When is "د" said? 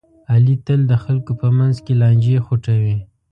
0.91-0.93